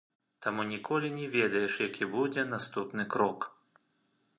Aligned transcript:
Таму 0.45 0.63
ніколі 0.69 1.11
не 1.17 1.27
ведаеш, 1.35 1.77
які 1.87 2.03
будзе 2.17 2.47
наступны 2.55 3.03
крок. 3.17 3.39